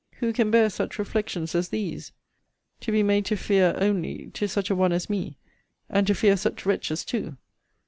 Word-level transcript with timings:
Who 0.13 0.33
can 0.33 0.49
bear 0.49 0.71
such 0.71 0.97
reflections 0.97 1.53
as 1.53 1.69
these? 1.69 2.11
TO 2.79 2.91
be 2.91 3.03
made 3.03 3.23
to 3.25 3.35
fear 3.37 3.75
only, 3.77 4.31
to 4.33 4.47
such 4.47 4.71
a 4.71 4.75
one 4.75 4.91
as 4.93 5.11
me, 5.11 5.37
and 5.91 6.07
to 6.07 6.15
fear 6.15 6.35
such 6.35 6.65
wretches 6.65 7.05
too? 7.05 7.37